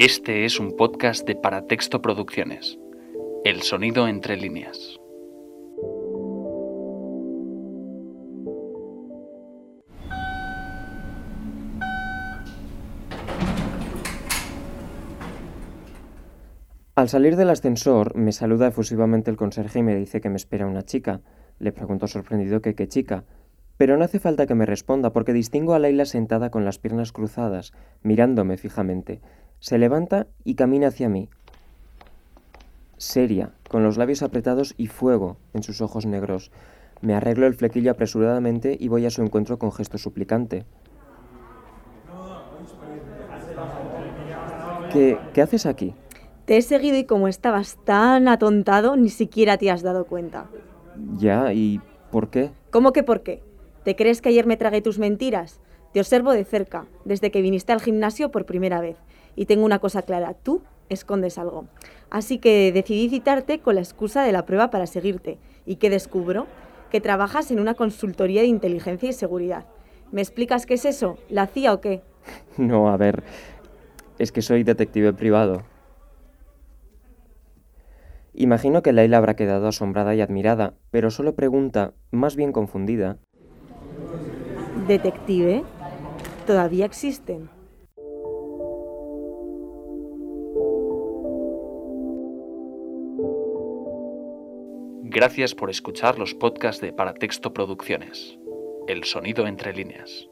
[0.00, 2.78] Este es un podcast de Paratexto Producciones.
[3.44, 4.96] El sonido entre líneas.
[16.94, 20.68] Al salir del ascensor, me saluda efusivamente el conserje y me dice que me espera
[20.68, 21.22] una chica.
[21.58, 23.24] Le pregunto sorprendido que qué chica.
[23.76, 27.10] Pero no hace falta que me responda porque distingo a Laila sentada con las piernas
[27.10, 27.72] cruzadas,
[28.02, 29.20] mirándome fijamente.
[29.60, 31.28] Se levanta y camina hacia mí.
[32.96, 36.50] Seria, con los labios apretados y fuego en sus ojos negros.
[37.00, 40.64] Me arreglo el flequillo apresuradamente y voy a su encuentro con gesto suplicante.
[44.92, 45.94] ¿Qué, ¿Qué haces aquí?
[46.44, 50.46] Te he seguido y como estabas tan atontado, ni siquiera te has dado cuenta.
[51.18, 51.80] Ya, ¿y
[52.10, 52.50] por qué?
[52.70, 53.42] ¿Cómo que por qué?
[53.84, 55.60] ¿Te crees que ayer me tragué tus mentiras?
[55.92, 58.96] Te observo de cerca, desde que viniste al gimnasio por primera vez.
[59.36, 61.66] Y tengo una cosa clara, tú escondes algo.
[62.10, 65.38] Así que decidí citarte con la excusa de la prueba para seguirte.
[65.64, 66.46] ¿Y qué descubro?
[66.90, 69.64] Que trabajas en una consultoría de inteligencia y seguridad.
[70.12, 71.18] ¿Me explicas qué es eso?
[71.30, 72.02] ¿La CIA o qué?
[72.58, 73.22] No, a ver,
[74.18, 75.62] es que soy detective privado.
[78.34, 83.18] Imagino que Laila habrá quedado asombrada y admirada, pero solo pregunta, más bien confundida,
[84.88, 85.64] ¿Detective?
[86.48, 87.50] ¿Todavía existen?
[95.02, 98.38] Gracias por escuchar los podcasts de Paratexto Producciones.
[98.86, 100.30] El sonido entre líneas.